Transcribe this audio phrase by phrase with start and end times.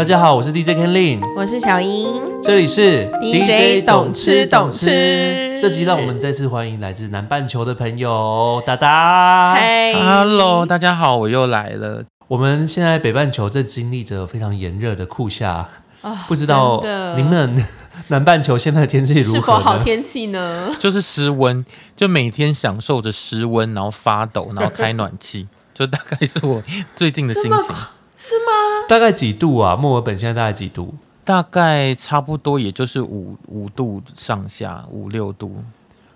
[0.00, 9.52] 大家好，我是 DJ Ken Lin，我是小英，这里是 DJ 懂吃懂吃这期让我们再次欢迎来自南半球的朋友达达。
[9.52, 12.02] 嗨 Hello，大家好，我又来了。
[12.28, 15.68] 我们现在北半球正经历着非常炎热的酷夏，
[16.00, 16.82] 啊不知道
[17.14, 17.62] 你们
[18.08, 19.58] 南半球现在的天气如是否何？
[19.58, 20.74] 好天气呢？
[20.78, 21.62] 就是湿温，
[21.94, 26.62] 就每天享受着湿温，然后发抖，然后开暖气， 就大概是我
[26.96, 27.76] 最近的心情。
[28.22, 28.84] 是吗？
[28.86, 29.74] 大概几度啊？
[29.74, 30.94] 墨尔本现在大概几度？
[31.24, 35.64] 大概差不多也就是五五度上下，五六度。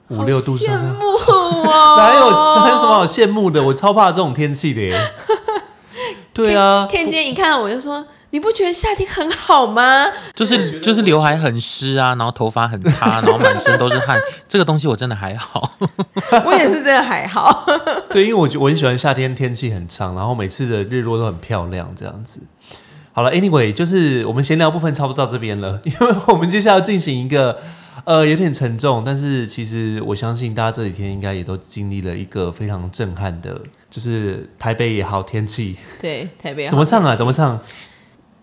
[0.08, 0.92] 五六度羡上下。
[0.92, 1.94] 慕哦！
[1.96, 3.64] 哪有哪有什么好羡慕的？
[3.64, 5.00] 我超怕这种天气的耶。
[6.34, 14.18] 对啊天一看到我就说：“你不觉得夏天很好吗就是就是刘海很湿啊，然后头发很塌， 然后满身都是汗。
[14.48, 15.78] 这个东西我真的还好。
[16.44, 17.64] ”我也是真的还好。
[18.10, 22.40] 对，因为我觉我很喜欢夏天，天气很长，然后每次的日落都很漂亮，这样子。
[23.12, 27.60] 好了，Anyway，就是我们闲聊部分差不多到这边了，因为我们接下来要进行一个
[28.02, 37.14] 呃有点沉重，但是其实我相信大家这几天应该也都经历了一个非常震撼的，就是台北也好天气，对，台北好怎么唱啊？
[37.14, 37.60] 怎么唱？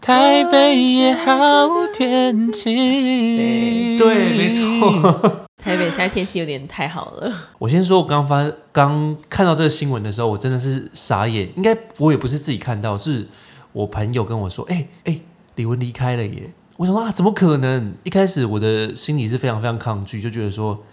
[0.02, 3.96] 台北也好天气。
[4.00, 4.50] 对，没。
[4.50, 5.46] 错。
[5.58, 7.32] 台北现在天气有点太好了。
[7.60, 11.48] 我先说，我刚发刚看到这个新闻的时候，我真的是傻眼。
[11.56, 13.28] 应该我也不是自己看到，是
[13.74, 15.22] 我朋友跟我说：“哎、哎、
[15.54, 17.94] 李玟离开了耶！”我想说啊，怎么可能？
[18.02, 20.84] 一开始我的心里是非常非常抗拒，就觉得说：“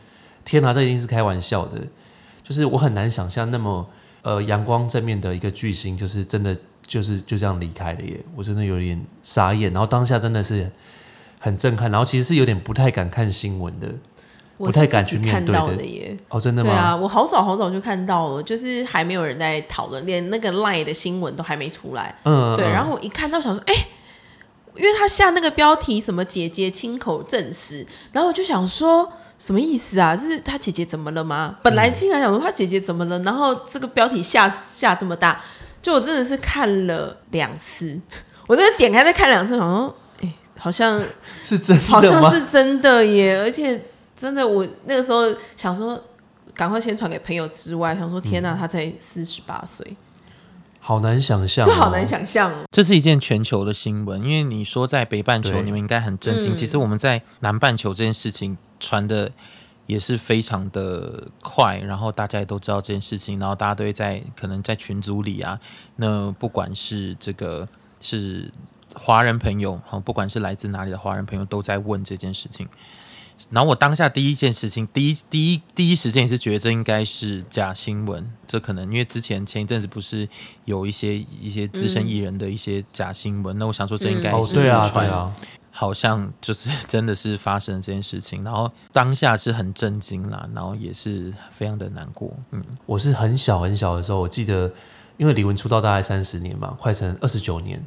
[0.44, 1.82] 天哪，这一定是开玩笑的。”
[2.44, 3.88] 就是我很难想象那么
[4.20, 6.54] 呃阳光正面的一个巨星，就是真的
[6.88, 8.18] 就是就这样离开了耶！
[8.34, 10.68] 我真的有点傻眼，然后当下真的是
[11.38, 13.88] 很震撼，然后其实是有点不太敢看新闻的。
[14.56, 16.18] 不太敢去面对的的耶。
[16.28, 16.70] 哦，真的吗？
[16.70, 22.12] 对啊，我好早好早就看到了，就是还没有人在讨论，连那个 Line 的新闻都还没出来。
[22.24, 23.74] 嗯，对，嗯然后我一看到想说，哎、
[24.74, 30.16] 因为他下那个标题什么姐姐亲口证实，然后我就想说什么意思啊？
[30.16, 31.58] 就是他姐姐怎么了吗？
[31.62, 35.40] 本来竟然想说他姐姐怎么了，然后这个标题下下这么大，
[35.82, 37.98] 就我真的是看了两次，
[38.46, 41.02] 我真的点开再看两次，好像，哎、好像
[41.44, 42.34] 是真好的好像？
[42.34, 43.80] 是真的耶，而且
[44.16, 46.02] 真的我那个时候想说。
[46.54, 49.96] 赶快先传给朋友之外，想说天哪，他才四十八岁，
[50.80, 52.04] 好难想象、就好难。
[52.04, 52.64] 想象哦。
[52.72, 56.52] 这是一件全球的新闻，因为你说在北半球，你们应该很震惊。
[56.52, 59.30] 嗯其实我们在南半球这件事情传的
[59.88, 65.58] 也是非常的快，然后大家也都知道这件事情，然后大家都会在可能在群组里啊，
[65.96, 67.66] 那不管是这个
[67.98, 68.52] 是
[68.94, 72.68] 华人朋友，好，不管是来自哪里的华人朋友，都在问这件事情。
[73.50, 80.28] 然后我当下第一件事情，第一第一第一时间也是觉得这应该是假新闻，这可能因为之前前一阵子不是
[80.64, 85.32] 有一些一些资深艺人的一些假新闻，那我想说这应该哦，是对啊，对啊，
[85.80, 94.68] 好像就是真的是发生这件事情，然后当下是很震惊啦，然后也是非常的难过，嗯，我是很小很小的时候，我记得，
[95.18, 97.80] 因为李玟出道大概三十年嘛，快成二十九年，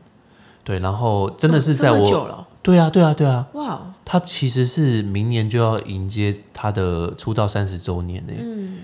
[0.64, 8.78] 对，然后真的是在我，对啊，对啊，对啊，哇哦，他其实是明年就要迎接他的出道三十周年呢，嗯，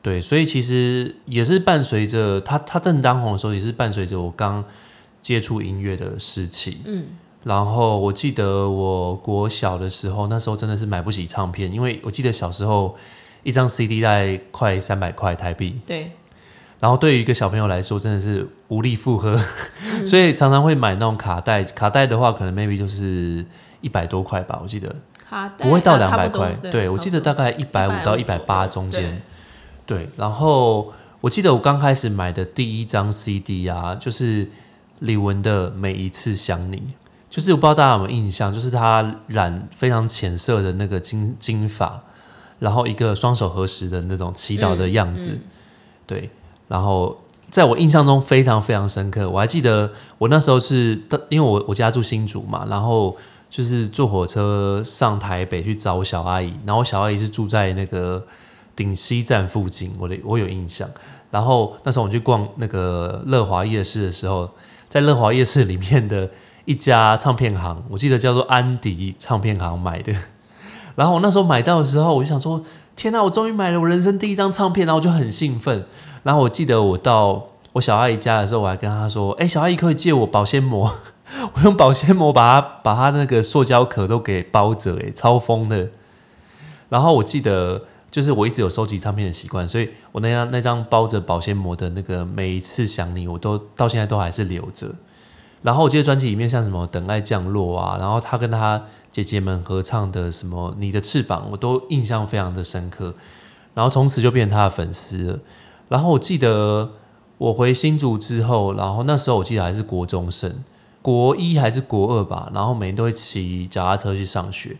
[0.00, 4.64] 对，所以其实也是伴随着他他正当红的时候，也是伴随着我刚
[5.20, 7.08] 接触音乐的时期，嗯，
[7.44, 12.96] 然后我记得我国小的时候，那时候真的是买不起唱片，因为我记得小时候
[13.42, 16.10] 一张 CD 大概快三百块台币，对，
[16.80, 19.38] 然后对于一个小朋友来说，真的是无力负荷，
[20.06, 21.62] 所以常常会买那种卡带。
[21.62, 23.44] 卡带的话，可能 maybe 就是
[23.82, 24.88] 一百多块吧，我记得
[25.28, 26.50] 卡带不会到两百块。
[26.70, 29.20] 对我记得大概一百五到一百八中间。
[29.84, 30.90] 对，然后
[31.20, 34.48] 我记得我刚开始买的第一张 CD 啊，就是
[35.00, 36.76] 李玟的《每一次想你》，
[37.34, 42.00] 就是我不知道大家有没有印象，就是他染非常浅色的那个金金发，
[42.60, 45.40] 然后一个双手合十的那种祈祷的样子，嗯
[46.06, 46.30] 对，
[46.68, 47.20] 然后
[47.50, 49.28] 在我印象中非常非常深刻。
[49.28, 53.16] 我还记得我那时候是，因为我我家住新竹嘛，然后
[53.50, 58.24] 就是坐火车上台北去找我小阿姨，然后我小阿姨是住在那个
[58.76, 60.88] 顶溪站附近，我的我有印象。
[61.32, 64.48] 然后那时候我去逛那个乐华夜市的时候，
[64.88, 66.30] 在乐华夜市里面的
[66.64, 70.12] 一家唱片行，我记得叫做安迪唱片行买的。
[70.96, 72.62] 然后我那时候买到的时候，我就想说：
[72.94, 74.86] 天哪，我终于买了我人生第一张唱片！
[74.86, 75.84] 然后我就很兴奋。
[76.22, 80.90] 然后我记得我到我小阿姨家的时候，我还跟她说：哎，小阿姨可以借我保鲜膜？
[81.54, 85.88] 我用保鲜膜把它把它那个塑胶壳都给包着，哎，超疯的。
[86.88, 94.94] 然后我记得，就是我一直有收集唱片的习惯，所以我那张那张包着保鲜膜的那个每一次想你，我都到现在都还是留着。
[95.64, 103.14] 然后我记得专辑里面像什么《等爱降落》啊，然后他跟他姐姐们合唱的什么《你的翅膀》，我都印象非常的深刻。
[103.72, 105.38] 然后从此就变成他的粉丝了。
[105.88, 106.90] 然后我记得
[107.38, 110.62] 我回新竹之后，然后那时候我记得还是国中生，
[111.00, 112.50] 国一还是国二吧。
[112.52, 114.76] 然后每天都会骑脚踏车去上学。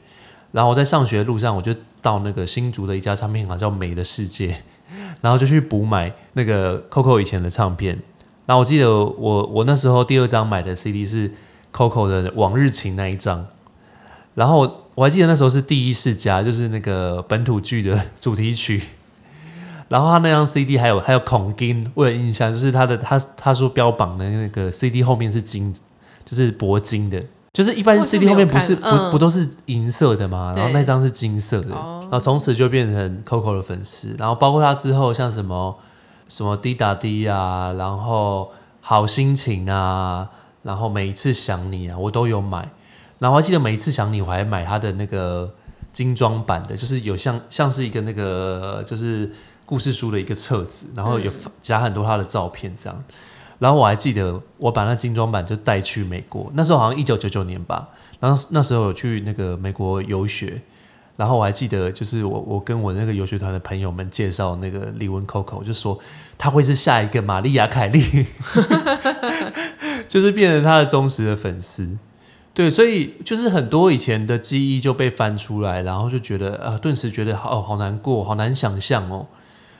[0.52, 4.62] 然后我在上学的路上，我就到那个新竹的一家唱片行叫美的世界，
[5.22, 7.98] 然后就去补买那个 Coco 以前的唱片。
[8.46, 11.30] 然后我记得我我那时候第二张买的 CD 是
[11.72, 13.46] Coco 的《往日情》那一张。
[14.34, 18.82] 然后我还记得那时候是第一世家，就是那个本土剧的主题曲。
[19.88, 25.72] 然后他那张 CD 还有还有孔金，我有印象，就是他的他他说标榜的那个 CD 后面是金，
[26.24, 30.52] 就是铂金的，就是一般 CD 后面不是不不都是银色的吗？
[30.56, 34.16] 然后那张是金色的，哦然后从此就变成 Coco 的粉丝。
[34.18, 35.76] 然后包括他之后像什么
[36.28, 38.50] 什么滴答滴啊，然后
[38.80, 40.28] 好心情啊，
[40.62, 42.68] 然后每一次想你啊，我都有买。
[43.18, 45.54] 然后我还记得每一次想你，我还买他的那个
[45.92, 49.30] 精装版的，就是有像像是一个那个就是
[49.64, 53.04] 故事书的一个册子，然后有放加很多他的照片这样。
[53.60, 57.88] 然后我还记得我把那精装版就带去美国，那时候好像一九九九年吧，
[58.18, 60.60] 然后那时候有去那个美国游学，
[61.16, 65.98] 然后我还记得就是我我跟我那个游学团的朋友们介绍那个李玟 Coco，就说
[66.36, 68.26] 他会是下一个玛丽亚凯莉，
[70.08, 71.96] 就是变成他的忠实的粉丝。
[72.52, 79.26] 对，所以就是很多以前的记忆就被翻出来，然后就觉得呃，顿时觉得好、好难过，好难想象哦，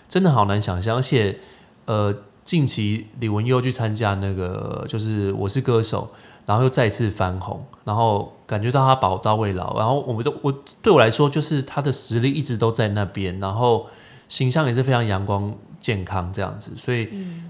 [0.09, 0.97] 真的好难想象。
[0.97, 1.39] 而且
[1.85, 2.13] 呃，
[2.45, 6.11] 近期李玟又去参加那个就是《我是歌手》，
[6.47, 10.53] 然后又再次翻红，然后感觉到他宝刀未老，然后我们都我
[10.83, 13.87] 对我来说就是他的实力一直都在那边，然后
[14.29, 17.07] 形象也是非常阳光健康这样子，所以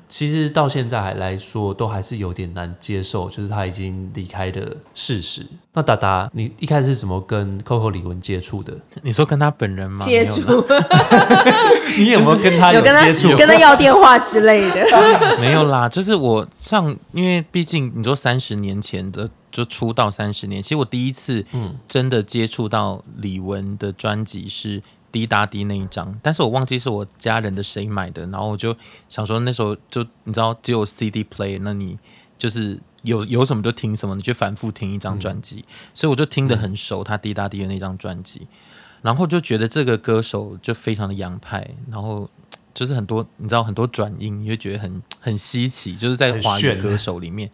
[0.08, 5.46] 其实到现在还来说都还是有点难接受，就是他已经离开的事实。
[5.72, 8.76] 那达达，你一开始是怎么跟 Coco 李玟接触的？
[9.02, 10.04] 你说跟他本人吗？
[10.04, 10.40] 接触
[11.96, 13.36] 你有没有跟他有跟他接触？
[13.36, 14.84] 跟他要电话之类的。
[15.38, 24.80] 没有啦，就是我上，因为毕竟你说三十年前的就出道三十年，其实我第一次嗯真的接触到李玟的专辑是
[25.14, 28.76] 《滴答滴》那一张，但是我忘记是我家人的谁买的，然后我就
[29.08, 31.96] 想说那时候就你知道只有 CD player，那你
[32.36, 35.64] 就是有有什么就听什么，你就反复听一张专辑，
[35.94, 38.48] 所以我就听得很熟他《滴答滴》的那张专辑，
[39.02, 42.28] 然后就觉得这个歌手就非常的洋派，然后。
[42.74, 47.48] 就是很多，你知道很多转音，你会觉得很很稀奇，就是在华语歌手里面。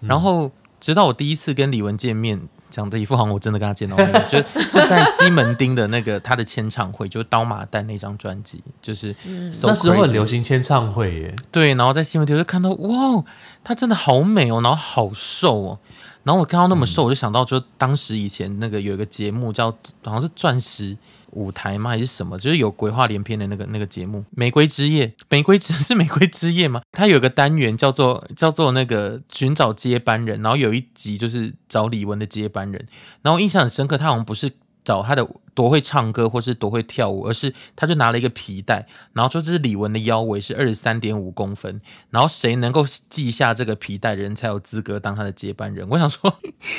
[0.00, 2.38] 然后直到我第一次跟李玟见面，
[2.70, 9.12] 讲的一副好像我真的跟他见到面， 就是在西门町的那个他的签唱会，就是刀马旦那张专辑，就是、
[9.52, 13.24] So 那时候很流行签唱会耶，对，然后在西门町我就看到哇，
[13.64, 15.78] 他真的好美哦，然后好瘦哦。
[16.24, 19.70] 然后我看到那么瘦，我就想到，就当时以前那个有一个节目叫
[20.04, 20.94] 好像是钻石
[21.32, 26.82] 舞台吗还是什么，就是有鬼话连篇的那个那个节目《玫瑰之夜》， 玫瑰之 是玫瑰之夜吗？
[26.92, 32.86] 它有个单元叫做叫做那个寻找接班人，然后有一集就是找李玟的接班人，
[33.22, 34.52] 然后印象很深刻，他好像不是。
[34.88, 45.86] 找他的多会唱歌或是多会跳舞，而是他就拿了一个皮带，然后说这是李玟的腰围是二十三点五公分，然后谁能够系下这个皮带的人才有资格当他的接班人。
[45.90, 46.34] 我想说，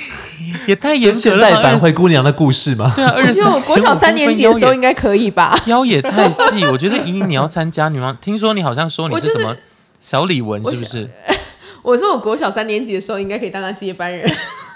[0.65, 2.91] 也太严格了吧，现代版灰姑娘的故事吗？
[2.95, 5.55] 对啊，二我觉得十三我国小三年级的时候应该可以吧？
[5.67, 9.55] 腰也太细，我觉得莹莹你要参加女王，听说你好像说你是是什么
[9.99, 11.07] 小李玟是不是？
[11.83, 14.27] 我说我国小三年级的时候应该可以当他接班人，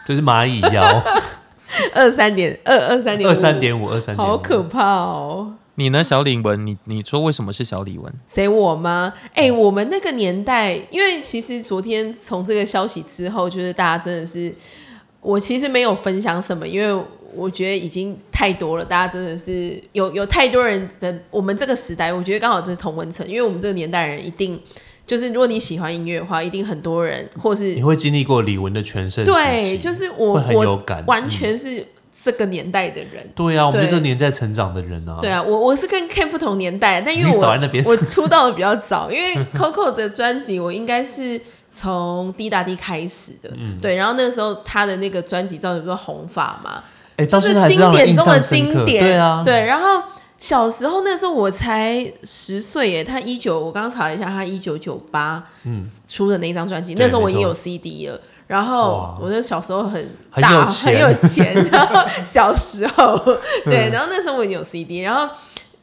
[0.05, 1.03] 就是蚂蚁腰，
[1.93, 5.53] 二三点二二三点二三点五，二三点，好可怕哦！
[5.75, 6.65] 你呢，小李文？
[6.65, 8.13] 你你说为什么是小李文？
[8.27, 9.11] 谁我吗？
[9.33, 14.53] 哎、我们那个年代，因为其实昨天从这个消息之后，就是大家真的是，
[15.19, 17.03] 我其实没有分享什么，因为
[17.35, 24.59] 我觉得已经太多了，大家真的是有有太多人的我们这个时代，我觉得刚好这是同文层，因为我们这个年代人一定
[25.05, 31.85] 就是，如果你喜欢音乐的话，一定很多人或是你会经历过李玟的全盛时对，就是我会很有我感完全是
[32.23, 33.29] 这个年代的人。
[33.35, 35.17] 对啊，我们这个年代成长的人啊。
[35.19, 41.39] 对啊，我我是跟 Ken 不同年代，但因为我我出道的比较早，因为 Coco 的专辑我应该是
[41.73, 43.77] 从滴答滴开始的，嗯。
[43.81, 46.81] 对，然后那个时候他的那个专辑叫什么红发嘛，
[47.17, 48.39] 哎，就是经典中的。
[48.39, 50.01] 经典，对啊，对，然后
[50.43, 58.19] 小时候那时候我才十岁耶，他一九我刚刚查了一下，他一九九八嗯，出的那一张专辑，那时候我已经有 CD 了。
[58.45, 63.17] 然后我的小时候很很大，有很有钱，然后小时候
[63.63, 65.33] 对，然后那时候我已经有 CD，然后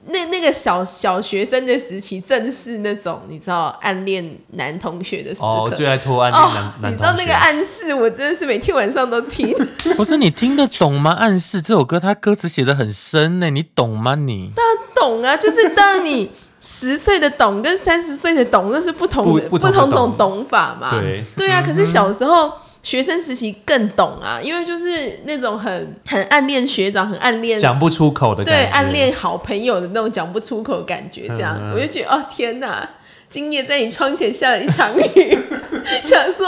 [0.07, 5.47] 那那个小小学生的时期，正是那种你知道暗恋男同学的时刻。
[5.47, 9.54] 哦，最爱拖暗恋男、哦，男你知道那个暗示，我真的是每天晚上都听。
[9.97, 11.12] 不是你听得懂吗？
[11.12, 14.50] 暗示这首歌，它歌词写的很深呢，你懂吗你？
[14.57, 16.30] 当然懂啊，就是当你
[16.62, 20.90] 十岁的懂跟三十岁的懂，那是不同的不不同种懂懂法嘛。
[20.90, 22.50] 对对啊，可是小时候。
[22.83, 32.89] 学生时期更懂啊，因为就是那种很很暗恋学长，很暗恋讲不出口的感觉，对暗恋好朋友的那种讲不出口的感觉，这样、我就觉得哦天哪，
[33.29, 35.39] 今夜在你窗前下了一场雨，
[36.05, 36.47] 想说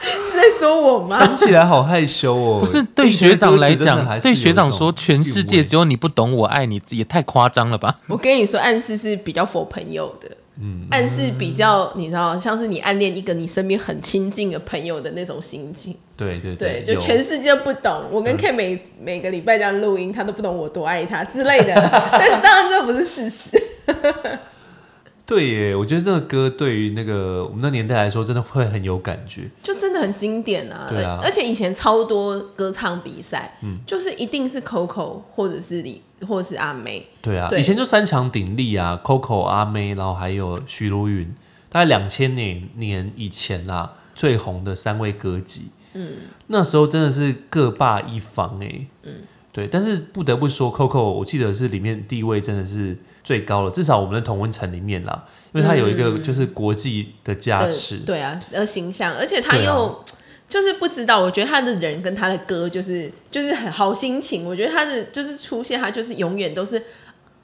[0.00, 1.18] 是在说我吗？
[1.18, 2.58] 想起来好害羞哦。
[2.60, 8.00] 不是对学长来讲，对对学长说全世界只有有你不懂我爱你，也太夸张了吧？
[8.08, 10.28] 我跟你说，暗示是比较佛朋友的，
[10.60, 15.96] 嗯暗示比较你知道，像是你暗恋一个你身边很亲近的朋友的那种心境。
[16.16, 18.04] 对对对，就全世界不懂。
[18.12, 21.74] 我跟 K 每、每个礼拜这样录音，他都不懂我多爱他之类的。
[22.12, 23.60] 但是当然这不是事实。
[25.26, 29.48] 对耶，我觉得那个歌对于那个我们那年代来说，真的会很有感觉。
[29.62, 30.86] 就真的很经典啊！
[30.90, 41.34] 对啊而且以前超多歌唱比赛，嗯就是一定是 Coco 或者是李或者是阿妹，对啊，对以前就三强鼎立啊，Coco、阿妹，然后还有许茹芸，
[41.70, 45.70] 大概两千年年以前啦、最红的三位歌姬。
[45.94, 46.16] 嗯，
[46.48, 49.12] 那时候真的是各霸一方哎、嗯，
[49.54, 57.98] 对，但是不得不说，Coco 我记得是里面地位真的是最高了，至少我们的同温层里面啦，因为它有一个就是国际的加的持。
[57.98, 60.04] 对啊，呃形象，而且他又、
[60.48, 66.82] 就是不知道，我觉得他的人跟他的歌就是就是很好心情，我觉得他的就是出现，他就是永远都是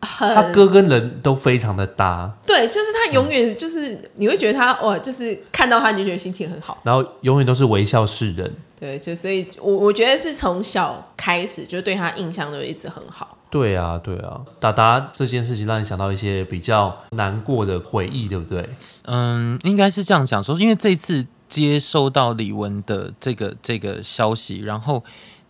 [0.01, 6.81] 很他歌跟人都非常的搭，对，就是他永远就是、你会觉得他哇，就是看到他你就觉得心情很好。
[6.83, 8.53] 然后永远都是微笑示人。
[8.81, 13.37] 对，就所以我我觉得是从小开始就对他印象就一直很好。
[13.51, 18.67] 对啊，对啊，达达这件事情让你想到一些比较难过的回忆，对不对？
[19.03, 25.05] 嗯，应该是这样讲说，因为这次接收到李玟的这个这个消息，然后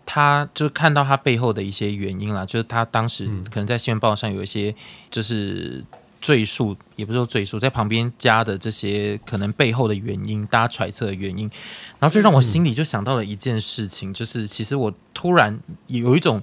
[0.06, 4.74] 他就看到他背后的一些原因啦，就是他当时可能在新闻报上有一些
[5.10, 5.84] 就是
[6.20, 11.50] 赘述，也不是说赘述，在旁边加的这些可能背后的原因，大家揣测的原因，
[11.98, 16.42] 然后就让我心里就想到了一件事情，就是其实我突然有一种。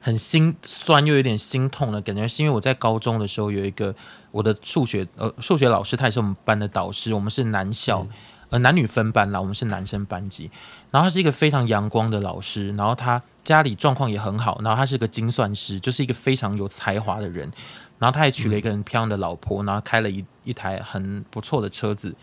[0.00, 3.92] 很心酸又有点心痛的感觉，是因为我在高中的时候有一个
[4.30, 8.06] 我的数学呃数学老师，他也是我们班的导师，我们是男校、
[8.48, 10.48] 呃男女分班啦，我们是男生班级。
[10.92, 17.50] 然后他是一个非常阳光的老师，然后他家里状况也很好，然后他是个精算师，就是一个非常有才华的人。
[17.98, 22.14] 然后他也娶了一个很漂亮的老婆，然后开了一一台很不错的车子，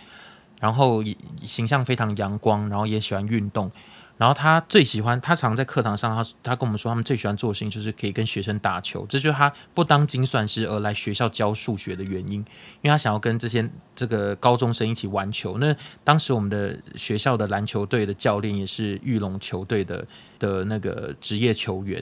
[0.60, 3.72] 然后也形象非常阳光，然后也喜欢运动。
[4.18, 15.58] 然后他最喜欢，他常在课堂上，他他跟我们说，他们最喜欢做的事情就是可以跟学生打球，这就是他不当精算师而来学校教数学的原因，因为他想要跟这些这个高中生一起玩球。
[15.58, 20.08] 那当时我们的学校的篮球队的教练也是玉龙球队的
[20.40, 22.02] 的那个职业球员，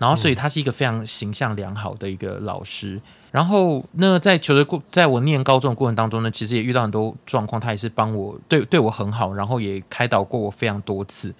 [0.00, 2.98] 然后所以他是一个非常形象良好的一个老师。
[3.30, 11.32] 然后那在求学过，在我念高中的过程当中呢，其实也遇到很多状况，他也是帮我对对我很好，然后也开导过我非常多次。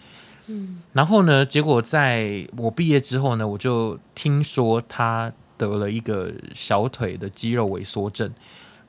[0.46, 8.30] 嗯，然后呢，结果在我毕业之后呢，我就听说他得了一个小腿的肌肉萎缩症，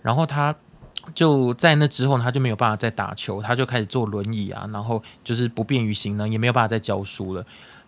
[0.02, 0.54] 然后他
[1.16, 7.44] 就在那之后呢，他就没有办法再打球，他就开始坐轮椅啊，然后就是不便于行呢，也没有办法再教书了。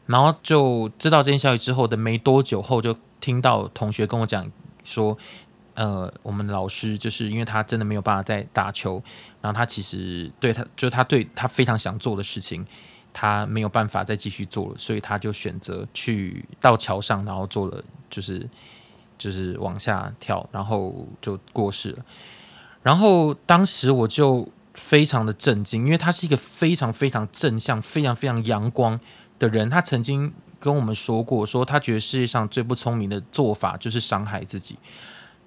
[0.06, 4.52] 然后就知道这件消息之后的没多久后，就听到同学跟我讲
[4.84, 5.18] 说，
[5.76, 9.02] 呃，我们老师就是因为他真的没有办法再打球，
[9.42, 12.66] 然后他其实对他就是他对他非常想做的事情，
[13.14, 18.48] 他没有办法再继续做了，所以他就选择去到桥上，然后做了就是
[19.18, 22.06] 就是往下跳，然后就过世了。
[22.82, 29.00] 然后当时我就非常的震惊，因为他是一个非常非常正向、非常非常阳光
[29.48, 29.70] 的人。
[29.70, 34.78] 他曾经跟我们说过，说他觉得世界上最不聪明的做法就是伤害自己。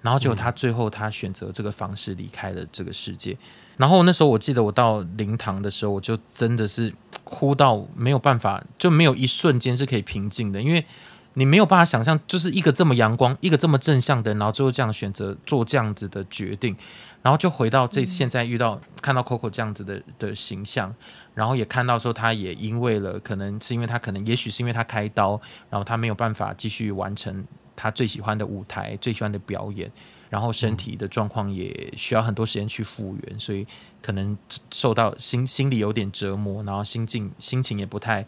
[0.01, 3.35] 然后结果他最后他选择这个方式离开了这个世界。
[3.77, 10.85] 然后那时候我记得我到灵堂的时候，我就真的是哭到没有办法，就没有一瞬间是可以平静的，因为
[11.33, 16.75] 你没有办法想象，就是一个这么阳光、一个这么正向的人，然后最后这样选择做这样子的决定，
[17.21, 20.93] 然后就回到这现在遇到、看到 Coco 这样子的的形象，
[21.33, 27.45] 然后也看到说他也因为了，可能是因为他可能也许是因为他开刀，然后他没有办法继续完成
[27.75, 29.91] 他最喜欢的舞台、最喜欢的表演。
[30.29, 33.65] 然后身体的状况也需要很多时间去复原，所以
[34.01, 34.37] 可能
[34.69, 38.25] 受到心心里有点折磨，然后心境心情也不太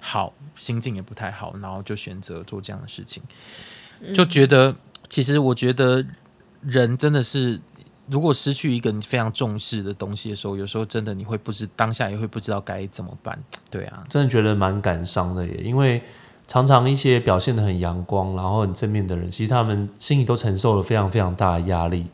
[0.00, 3.20] 好，心境也不太好，然后就选择做这样的事情，
[4.14, 4.76] 就觉得
[5.08, 6.06] 其实我觉得
[6.62, 7.60] 人真的是，
[8.10, 13.38] 如果失去一个你非常重视的东西的时候，有时候真的你会不知当下也会不知道该怎么办。
[13.70, 16.02] 对啊，真的觉得蛮感伤的耶，因为
[16.48, 22.06] 常常一些表现的很阳光，然后很正面的人，其实他们心里都承受了非常非常大的压力，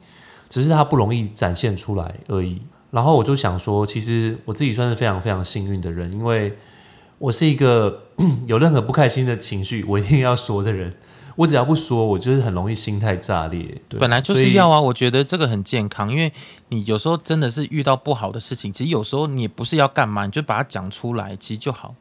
[0.51, 2.61] 只是他不容易展现出来而已。
[2.91, 6.57] 然后我就想说，其实我自己算是非常非常幸运的人，因为
[7.19, 8.03] 我是一个
[8.47, 10.93] 有任何不开心的情绪，我一定要说的人。
[11.37, 13.81] 我只要不说，我就是很容易心态炸裂。
[13.89, 16.33] 对，本来就是要啊，我觉得这个很健康，因为
[16.71, 21.95] 你有时候真的是遇到不好的事情，其实有时候你也不是要干嘛，你就把它讲出来，其实就好。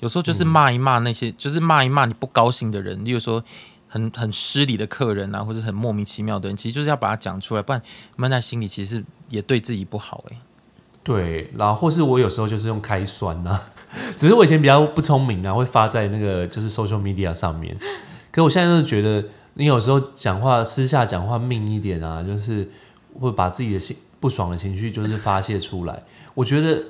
[0.00, 3.42] 有时候就是骂一骂那些，就是骂一骂你不高兴的人，例如说
[3.88, 7.80] 很很失礼的客人啊，或者很莫名其妙的人，其实就是要把它讲出来，不然
[8.16, 10.36] 闷在心里，其实也对自己不好哎、
[11.02, 13.58] 对，然后或是我有时候就是用开酸呐、
[14.14, 17.74] 只是我以前比较不聪明啊，会发在那个就是 social media 上面。
[18.34, 22.68] 可我现在就是觉得，你有时候讲话私下讲话命一点啊，就是
[23.20, 26.02] 会把自己的心不爽的情绪就是发泄出来，
[26.34, 26.84] 我觉得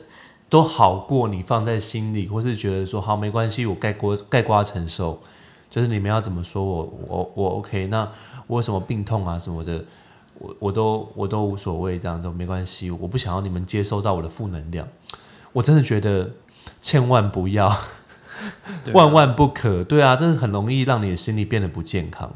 [0.48, 5.20] 都好过你放在心里，或是觉得说好没关系，我盖锅盖瓜承受。
[5.68, 8.10] 就是你们要怎么说我我我 OK，那
[8.46, 9.84] 我有什么病痛啊什么的，
[10.38, 14.88] 我我都我都无所谓，这样子没关系，我不想要你们接收到我的负能量。
[15.52, 16.30] 我真的觉得
[16.80, 17.70] 千万不要，
[18.92, 19.82] 万万不可。
[19.84, 22.32] 对啊，这是很容易让你的心理变得不健康。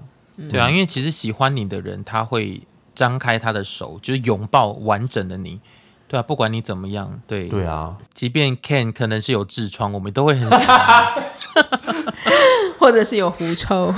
[0.48, 2.62] 对啊，因为其实喜欢你的人，他会
[2.94, 5.60] 张开他的手，就是拥抱完整的你。
[6.06, 11.22] 对啊，不管你怎么样，对对啊，即便 Ken 可能是有痔疮，我们都会很喜欢。
[12.78, 13.92] 或者是有狐臭，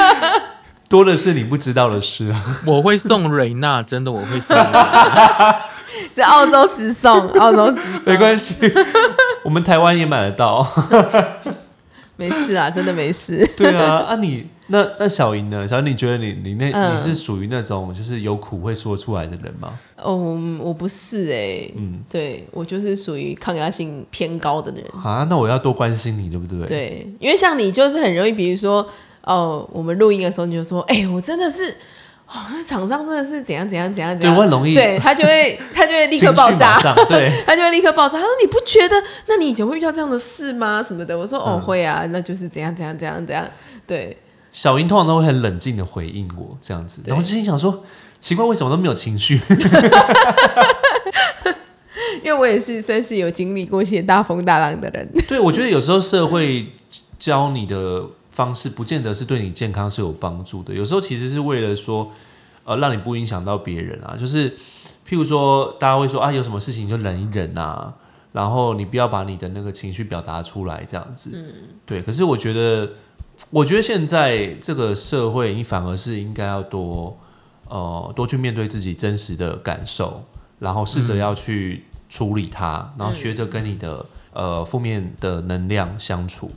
[0.88, 2.60] 多的是你不知道的事啊。
[2.66, 5.56] 我会送瑞娜，真的我会送瑞娜。
[6.12, 8.54] 在澳洲直送， 澳洲直送，没关系，
[9.44, 10.66] 我们台湾也买得到。
[12.18, 13.46] 没事啊，真的没事。
[13.56, 15.68] 对啊，啊你那那小莹呢？
[15.68, 19.78] 小莹，你觉得你你那、嗯你是属于那种就是有苦会说出来的人吗？
[20.02, 20.16] 哦，
[20.58, 24.82] 我不是哎、嗯对我就是属于抗压性偏高的人。
[25.04, 28.88] 啊，那我要多关心你，对不对？，对，因为像你就是很容易，比如说
[29.22, 31.74] 哦，我们录音的时候你就说，哎、我真的是。
[32.28, 37.32] 哦，那厂商真的是怎样怎样怎样怎样，对我很容易对他就会他就会立刻爆炸，对。
[37.46, 38.18] 他就会立刻爆炸。
[38.18, 38.96] 他说：“你不觉得？
[39.26, 40.84] 那你以前会遇到这样的事吗？
[40.86, 43.46] 什么的？”我说：“哦，嗯会啊，那就是怎样怎样怎样怎样。”
[43.86, 44.16] 对，
[44.50, 47.84] 小英通常都会很冷静的回应我这样子，对然后就心想说，
[48.18, 49.40] 奇怪，为什么都没有情绪？
[52.24, 55.08] 因为我也是算是有经历过一些大风大浪的人。
[55.28, 56.66] 对，我觉得有时候社会
[57.18, 58.02] 教你的
[58.36, 60.74] 方式，不见得是对你健康是有帮助的。
[60.74, 62.12] 有时候其实是为了说，
[62.64, 64.14] 呃，让你不影响到别人啊。
[64.14, 64.50] 就是
[65.08, 67.94] 譬如说，大家会说啊，有什么事情就忍一忍啊，
[68.32, 71.30] 然后你不要把你的那个情绪表达出来，这样子。
[71.32, 71.44] 嗯，
[71.86, 71.98] 对。
[72.02, 72.90] 可是我觉得，
[73.48, 77.18] 我觉得现在这个社会，你反而是应该要多
[77.68, 80.22] 呃多去面对自己真实的感受，
[80.58, 86.50] 然后试着要去处理它，然后学着跟你的呃负面的能量相处，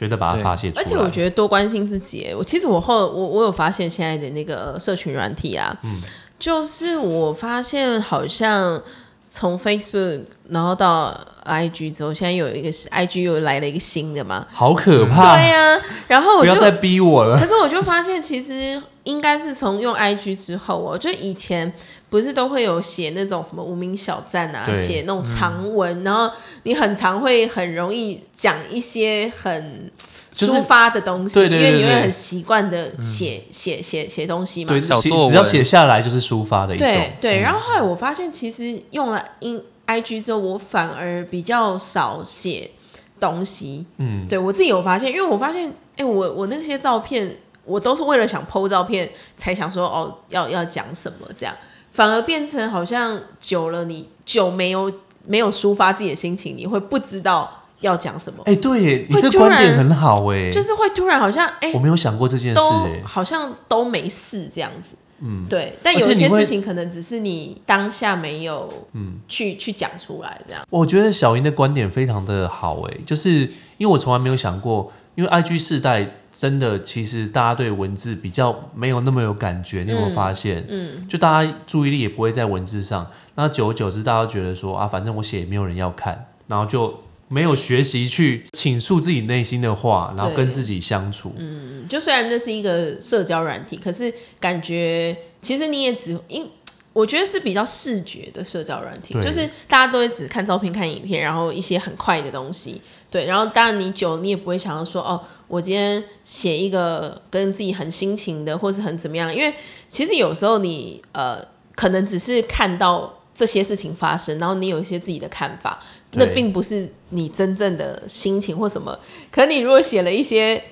[0.00, 0.82] 学着把它对发泄出来。
[0.82, 6.00] 而且我觉得多关心自己，我其实我后我我有发现现在的那个社群软体啊，嗯
[6.38, 8.82] 就是我发现好像
[9.28, 15.36] 从 Facebook 然后到 IG 之后，现在有一个 IG 又来了一个新的嘛，好可怕！
[15.36, 17.38] 对呀、然后我就不要再逼我了。
[17.38, 21.72] 可是我就发现，其实应该是从用 IG 之后哦，就以前
[22.08, 24.74] 不是都会有写那种什么无名小站啊，对。
[24.74, 26.30] 写那种长文，然后
[26.62, 29.90] 你很常会很容易讲一些很
[30.30, 34.68] 就是抒发的东西，因为你会很习惯的写写写写东西嘛。
[34.68, 35.50] 对，写小作只要文。
[35.50, 36.86] 写下来就是抒发的一种。
[36.88, 37.42] 对对，嗯。
[37.42, 42.70] 然后后来我发现，其实用了 in IG 之后，我反而比较少写
[43.18, 43.84] 东西。
[43.98, 47.36] 嗯，对我自己有发现，因为我发现，哎、我我那些照片，
[47.70, 51.54] 我都是为了想 PO 照片才想说，哦，要要讲什么这样，
[51.92, 54.92] 反而变成好像久了，你久没有
[55.26, 62.60] 没有抒发自己的心情，你会不知道要讲什么，哎、对耶，你这观点很好哎，就是会突然好像，哎、我没有想过这件事。
[63.04, 64.96] 好像都没事这样子。
[65.22, 70.62] 嗯，对，但有一些事情可能只是你当下没有嗯去、去讲出来这样。
[70.70, 73.30] 我觉得小英的观点非常的好哎，就是
[73.76, 80.64] 因为我从来没有想过，因为 I G 世代真的其实大家对文字比较没有那么有感觉，你有没有嗯发现？
[80.68, 91.32] 嗯，就大家注意力也不会在文字上，那久而久之，大家都觉得说啊，反正我写也没有人要看，然后就没有学习去倾诉自己内心的话，然后跟自己相处。
[91.36, 96.48] 嗯，就虽然那是一个社交软体，可是感觉其实你也只因
[96.92, 102.80] 我觉得是比较视觉的社交软体，就是大家都会只看照片、看影片，然后一些很快的东西。
[103.08, 109.54] 对，然后当然你久，你也不会想要说哦，我今天写一个跟自己很心情的，或是很怎么样，因为
[109.88, 115.80] 其实有时候你呃，可能只是看到这些事情发生，然后你有一些自己的看法，
[116.12, 118.98] 那并不是你真正的心情或什么。
[119.30, 120.62] 可你如果写了一些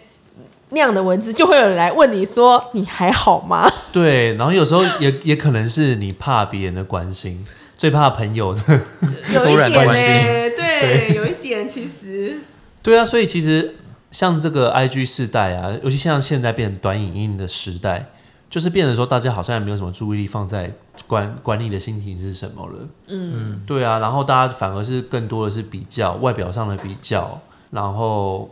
[0.70, 3.70] 那样的文字，就会有人来问你说你还好吗？
[3.92, 8.60] 对，然后有时候也也可能是你怕别人的关心，最怕朋友的。
[9.44, 10.04] 突然、关心
[10.56, 12.38] 对，有一点其实，
[12.82, 13.76] 对啊，所以其实
[14.10, 18.06] 像这个 I G 世代啊，尤其像现在变成短影音的时代，
[18.48, 20.72] 就是变成说大家好像也没有什么注意力放在
[21.06, 22.88] 管管理的心情是什么了。
[23.08, 27.38] 嗯，对啊，然后大家反而是更多的是比较外表上的比较，
[27.70, 28.48] 然后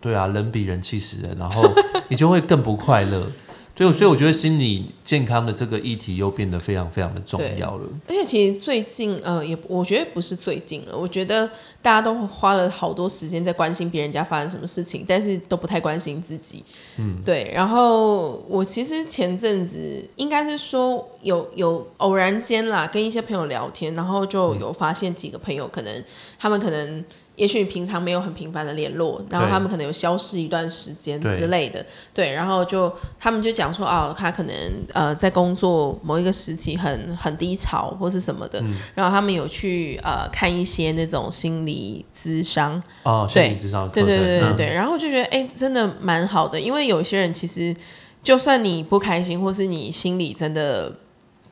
[0.00, 1.62] 对啊，人比人气死人，然后
[2.08, 3.26] 你就会更不快乐。
[3.72, 7.88] 对，所以我觉得心理健康的这个议题又变得非常非常的重要了。
[8.08, 11.48] 而且其实最近，呃，也我觉得不是最近了，我觉得
[11.80, 16.62] 大家都花了好多时间在关心别人家发生什么事情，但是都不太关心自己。
[16.98, 17.50] 嗯，对。
[17.54, 26.04] 然后我其实前阵子应该是说有有偶然间啦，跟一些朋友聊天，然后就有发现几个朋友可能
[26.38, 27.02] 他们可能。
[27.40, 34.54] 也许平常没有很频繁的联络，然后他们可能有消失一段时间之类的，对，然后就他们就讲说，哦，他可能
[34.92, 38.62] 呃在工作某一个时期很很低潮或是什么的，
[38.94, 47.74] 然后他们有去呃看一些那种心理咨商，哦，对心理咨商对对对对，然后就觉得哎、真的蛮好的，因为有些人其实
[48.22, 50.94] 就算你不开心，或是你心里真的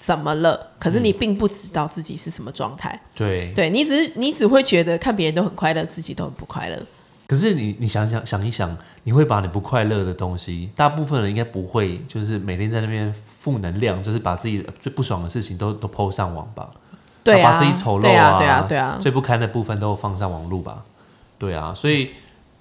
[0.09, 3.53] 怎么了，可是你并不知道自己是什么状态，对。
[3.55, 6.83] 对你只是你只会觉得看别人都很快乐，自己都很不快乐。
[7.27, 16.71] 可是你你想想想一想，你会把你不快乐的东西，大部分人应该不会，就是每天在那边负能量，就是把自己最不爽的事情都都 PO 上网吧，
[17.23, 20.85] 对啊，把自己丑陋对啊，对啊，对啊，最不堪的部分都放上网络吧，
[21.39, 22.13] 对啊，所以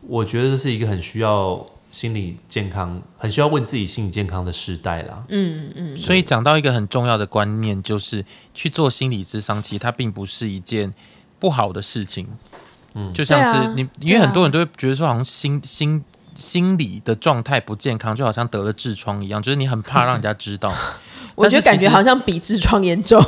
[0.01, 5.23] 我觉得这是一个很需要心理健康，很需要问自己心理健康的时代啦。
[5.29, 8.23] 嗯嗯，所以讲到一个很重要的观念，就是
[8.53, 10.93] 去做心理智商，其实它并不是一件
[11.39, 12.27] 不好的事情。
[12.93, 16.03] 嗯，就像是你，因为很多人都会觉得说，好像心心
[16.35, 20.73] 心理的状态不健康，就好像得了痔疮一样，就是你很怕让人家知道。
[21.35, 23.23] 我觉得感觉好像比痔疮严重。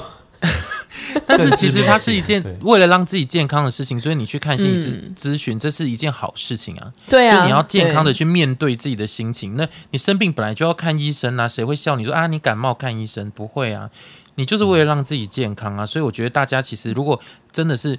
[1.25, 6.91] 但是其实它是一件为了让自己健康的事情，所以你去看心理咨询，这是一件好事情啊。
[7.07, 9.55] 对啊，就你要健康的去面对自己的心情。
[9.55, 13.29] 那你生病本来就要看医生啊，谁会笑你说啊你感冒看医生？
[13.31, 13.89] 不会啊，
[14.35, 15.85] 你就是为了让自己健康啊。
[15.85, 17.19] 所以我觉得大家其实如果
[17.51, 17.91] 真的是，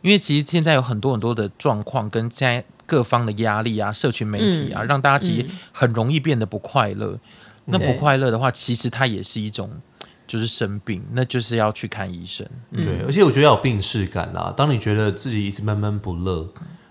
[0.00, 7.18] 因为其实现在有很多很多的状况跟现在各方的压力啊、社群媒体啊，嗯让大家其实很容易变得不快乐。
[7.66, 9.70] 那不快乐的话，其实它也是一种
[10.26, 12.46] 就是生病，那就是要去看医生。
[12.74, 14.52] 对，而且我觉得要有病视感啦。
[14.56, 16.48] 当你觉得自己一直闷闷不乐，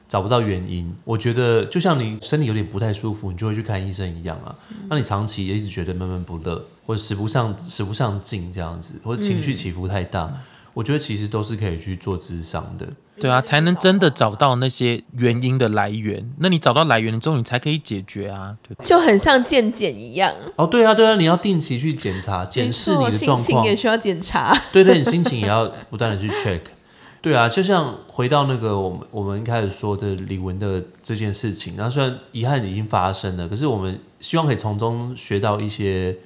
[0.07, 4.53] 找不到原因，我觉得就像你身体有点不太舒服，你就会去看医生一样啊。
[4.89, 10.31] 那你长期也一直觉得闷闷不乐，或者使不上使不上劲这样子，或者情绪起伏太大，
[10.73, 12.87] 我觉得其实都是可以去做智商的。
[13.19, 16.33] 对啊，才能真的找到那些原因的来源。
[16.39, 18.57] 那你找到来源了之后，你才可以解决啊。
[18.67, 24.59] 对吧就很像健检一样，哦，对啊，对啊，你要定期去检查、检视你的状况情也，需要检查。
[24.71, 26.61] 对 对，你心情也要不断的去 check。
[27.21, 36.17] 对啊，就像回到那个我们我们一开始说的李玟的这件事情，然后虽然遗憾已经发生了，可是我们希望可以从中学到一些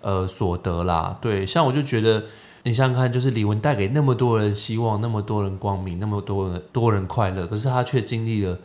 [0.00, 1.16] 呃所得啦。
[1.22, 2.24] 对，像我就觉得，
[2.66, 8.58] 你想想看，就是李玟带给那么多人希望，那么多人光明，那么多人多人快乐，可是他却经历了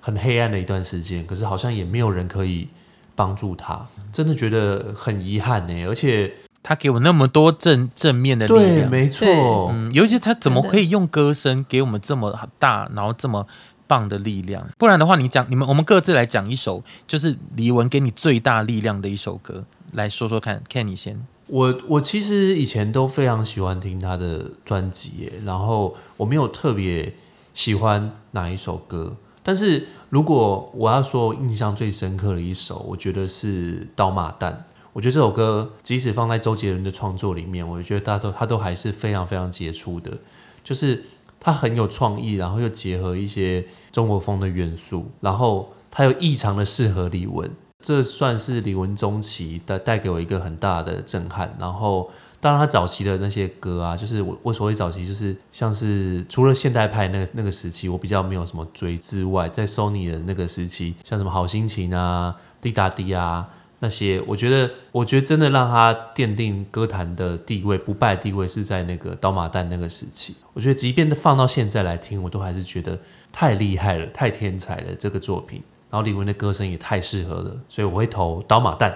[0.00, 2.68] 很黑暗的一段时间，可是好像也没有人可以
[3.14, 5.84] 帮助他，真的觉得很遗憾呢。
[5.86, 9.26] 而且，他给我那么多正正面的力对，量，没错，
[9.70, 13.46] 嗯，尤其他怎么可以用歌声给我们这么大，然后这么
[13.86, 14.66] 棒的力量？
[14.78, 20.62] 不然的话，你讲你们我们各自来讲一首，就是李玟给你最大力量的一首歌，来说说看。
[20.66, 27.14] 看你先，我我其实以前都非常喜欢听他的专辑，然后我没有特别
[27.52, 34.52] 喜欢哪一首歌，但是如果我要说印象最深刻的一首，我觉得是《刀马旦》。
[34.94, 40.16] 我觉得这首歌即使放在周杰伦的创作里面，我觉得他都他都还是非常非常杰出的，
[40.62, 41.02] 就是
[41.40, 47.50] 他很有创意，然后又结合一些中国风的元素，然后他又异常的适合李玟，
[47.84, 51.54] 这算是李文中期的带给我一个很大的震撼。
[51.60, 63.46] 然后，当然他早期的那些歌啊，就是我我所谓早期，就是像是除了现代派那个那个时期，我比较没有什么追之外，在 Sony 的那个时期，像什么好心情啊、滴答滴啊。
[63.80, 70.34] 那些，我觉得，我觉得真的让他奠定歌坛的地位，不败地位是在那个刀马旦那个时期。
[70.54, 72.98] 我觉得，即便放到现在来听，我都还是觉得
[73.30, 75.62] 太厉害了，太天才了这个作品。
[75.94, 78.92] 然后李玟的歌声也太适合了，所以我会投刀马旦。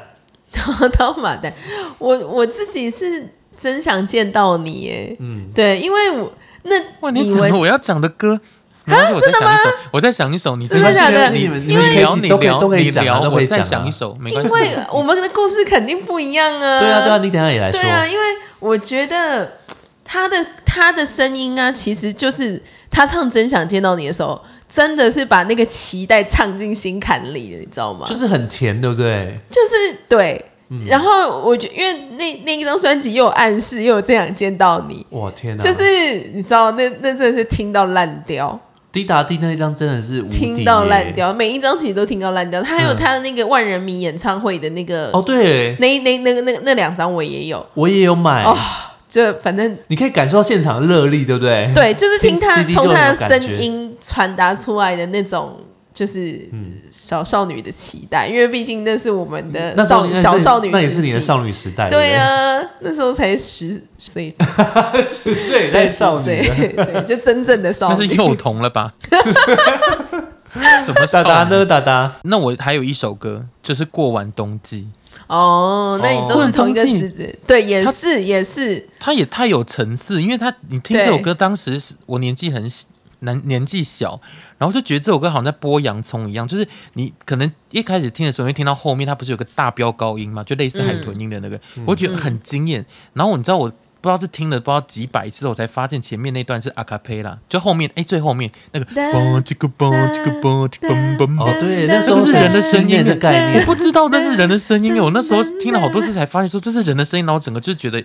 [0.98, 1.52] 刀马旦，
[2.00, 5.16] 我我自己是真想见到你耶。
[5.20, 6.32] 嗯，对，因为我
[6.64, 8.40] 那哇，你怎么我要讲的歌。
[8.84, 14.50] 没关系我再想一首，我在想一首，你真的假的你因为你聊你都可以聊你都可以讲我再都可以讲啊想一首，没关系。
[14.50, 16.80] 因 为我们的故事肯定不一样啊。
[16.80, 17.80] 对啊，对啊，你等下也来说。
[17.80, 18.26] 对啊，因为
[18.58, 19.52] 我觉得
[20.04, 28.04] 他的他的声音啊，其实就是他唱《真想见到你》的时候，真的是把那个期待唱进心坎里了，你知道吗？
[28.06, 29.38] 就是很甜，对不对？
[29.50, 30.44] 就是对。
[30.70, 35.64] 嗯然后我觉因为那那一张专辑又有暗示，又有这样见到你，哇，天哪！
[35.64, 38.60] 就是你知道，那那真的是听到烂掉，
[38.92, 41.10] 滴答滴那一张真的是听到烂。
[41.14, 42.62] 掉，每一张其实都听到烂掉。
[42.62, 48.44] 他还有嗯他的那个万人迷演唱会的那个，哦，对，那那那个那个那两张我也有，我也有买。
[48.44, 48.54] 哦
[49.08, 51.70] 就反正你可以感受到现场的热力，对不对？
[51.74, 55.58] 对，就是听他从他的声音传达出来的那种，
[55.94, 61.18] 就是嗯小少女的期待，因为毕竟那是我们的少女小少女，那也是你的。
[61.18, 61.88] 少女时代。
[61.88, 64.30] 对啊，那时候才十岁，
[64.92, 66.42] 对，十岁在少女
[67.06, 67.94] 就真正的少女。
[67.98, 68.92] 那是幼童了吧？
[70.84, 71.64] 什么哒哒呢？
[71.64, 74.88] 哒哒，那我还有一首歌，就是《过完冬季
[75.28, 82.86] 哦，那你都是同一个时间，对，也是也是，》，他也太有层次，因为他你听这首歌，当时是我年纪很小
[83.20, 84.20] 年年纪小，
[84.58, 92.84] 然后就觉得这首歌好像在剥洋葱一样，就是你可能一开始听的时候，会听到后面它不是有个大飙高音嘛，就类似海豚音的那个，我觉得很惊艳。
[93.12, 93.70] 然后你知道我。
[94.00, 103.66] 不知道是听了不知道几百次，我才发现前面那段是阿卡贝拉，就后面哎最后面那个嘣这个嘣这个嘣这个嘣嘣哦，对，那那时候是人的声音的概念我。
[103.66, 108.02] 不知道那是人的声音，我那时候听了好多次才发现说这是人的声音，然后整个就觉得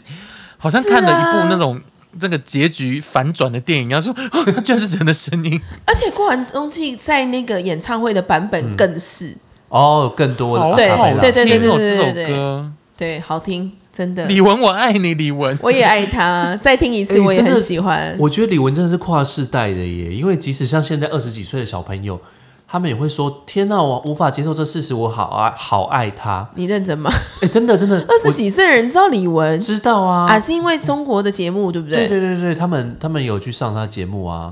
[0.57, 1.79] 好像看了一部那种
[2.19, 4.13] 这个结局反转的电影然后，说
[4.61, 9.37] 居然是人的声音，而且过完冬季在那个演唱会的版本更是，
[9.69, 11.19] 哦，更多的好对好阿卡贝拉。
[11.21, 12.35] 对对对听哦这首对对对。
[12.35, 12.71] 歌。
[12.95, 14.25] 对，好听，真的。
[14.25, 15.55] 李玟，我爱你，李玟。
[15.61, 18.15] 我也爱他， 再听一次哎我也很喜欢。
[18.17, 22.19] 我觉得李玟真的是跨世代的耶，因为即使像现在二十几岁的小朋友，
[22.67, 26.49] 他们也会说：“天哪，我无法接受这事实，我好爱好爱他。
[26.55, 32.19] 你认真吗？” 哎，真的真的， 二十几岁的人知道李我玟知道啊，啊，是因为中国的节目，对不对对？
[32.19, 34.51] 对对对，他们他们有去上他节目啊，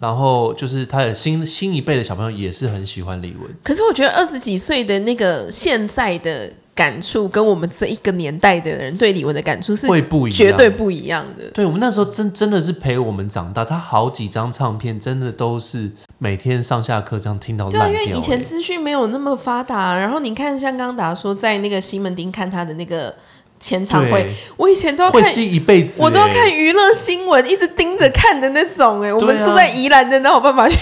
[0.00, 3.46] 然后就是他的新新一辈的小朋友也是很喜欢李玟。
[3.62, 10.38] 可是我觉得二十几岁的那个现在的感触，跟我们这一个年代的人对李玟的感触是会不一样。
[10.38, 11.44] 绝对不一样的。
[11.50, 23.14] 对我们那时候真真的是陪我们长大，他好几张唱片真的都是每天上下课这样听到对啊，因为以前欸资讯没有那么发达，然后你看，像刚刚达说在那个西门町看他的那个
[23.58, 29.02] 前场会，我以前都要看，记一辈子、我都要看欸娱乐新闻，一直盯着看的那种。
[29.02, 30.76] 哎，我们住在宜兰的，哪有办法去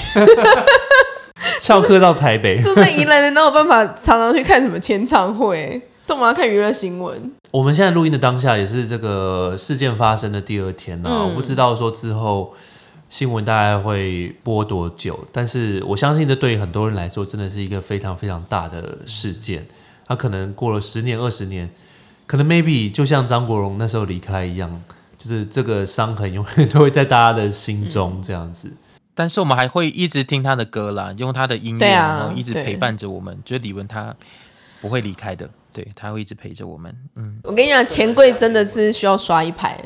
[1.61, 2.61] 翘课到台北。
[2.61, 5.81] 住在宜兰的，哪有办法常常去看什么签唱会？
[6.07, 7.31] 都嘛要看娱乐新闻。
[7.51, 12.55] 我们现在录音的当下也是这个事件发生的第二天啊，嗯我不知道说之后
[13.11, 19.67] 新闻大概会播多久，但是我相信这对于很多人来说真的是一个非常非常大的事件。
[20.07, 21.69] 他可能过了十年、二十年，
[22.27, 24.83] 可能 maybe 就像张国荣那时候离开一样，
[25.19, 28.71] 就是这个伤痕永远都会在大家的心中这样子。
[29.19, 33.37] 但是我们还会一直听他的歌啦，用他的音乐，啊然后一直陪伴着我们。
[33.45, 34.15] 觉得李玟他
[34.81, 36.95] 不会离开的，对他会一直陪着我们。
[37.17, 39.77] 嗯，我跟你讲，钱柜真的是需要刷一排，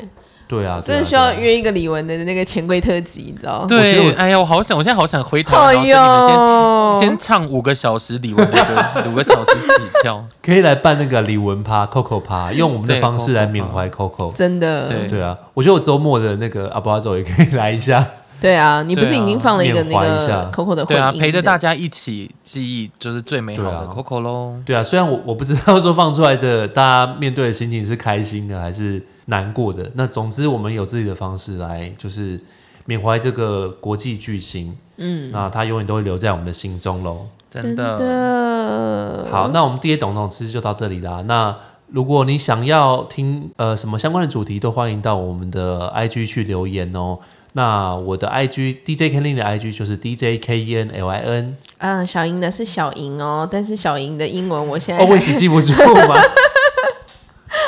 [0.47, 3.65] 对啊，真的需要约一个李玟的那个钱柜特辑，你知道？
[3.67, 10.23] 觉得对，哎呀，我好想，我现在好想回头，然后跟你们哎先先唱五个小时李玟的歌，五个小时起跳。
[10.43, 14.31] 可以来办那个李玟趴、Coco 趴，用我们的方式来缅怀 Coco。
[14.33, 18.05] 真的，对对啊，我觉得我周末的那个阿巴走也可以来一下。
[18.43, 21.73] 对啊，你不是已经放了一个那个 Coco 的婚对啊，陪着大家。
[21.73, 24.55] 一起记忆，就是最美好的 Coco 喽。
[24.65, 32.39] 对啊，虽然我我不知道说放出来的大家面对的心情是开心的还是难过的，那总之我们有自己的方式来就是
[32.85, 37.27] 缅怀这个国际巨星，嗯，那他永远都会留在我们的心中喽。
[37.49, 41.23] 真的，的好，那我们第一懂懂其实就到这里啦。
[41.27, 41.55] 那
[41.87, 47.17] 如果你想要听呃什么相关的主题，都欢迎到我们的 IG 去留言哦。
[47.53, 55.71] 那我的 IG DJ Kenlin 的 IG 就是 DJ K E N L I N，嗯，小莹的是小莹哦，但是小莹的英文我现在哦，我也是记不住
[56.07, 56.15] 吗？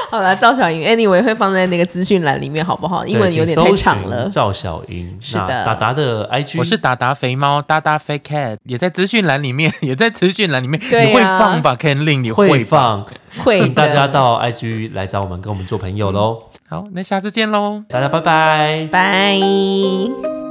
[0.09, 3.05] 好了，赵小莹，anyway 会放在那个资讯栏里面，好不好？
[3.05, 4.29] 英文有点太长了。
[4.29, 12.63] 赵小莹，是的达达的 IG，我是达达肥猫，达达肥 cat，也在资讯栏里面， 也在资讯栏里面，你会放吧？Ken Lin，你会？
[12.63, 13.05] 放，
[13.43, 16.43] 会请大家到 IG 来找我们，跟我们做朋友喽。
[16.67, 17.83] 好，那下次见喽。
[17.87, 18.87] 大家拜拜。
[18.91, 20.44] 拜。